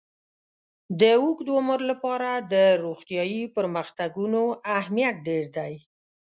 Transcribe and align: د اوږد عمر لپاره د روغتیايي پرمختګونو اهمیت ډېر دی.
د 0.99 1.01
اوږد 1.21 1.47
عمر 1.57 1.79
لپاره 1.91 2.29
د 2.53 2.55
روغتیايي 2.83 3.43
پرمختګونو 3.57 4.41
اهمیت 4.77 5.15
ډېر 5.27 5.45
دی. 5.57 5.73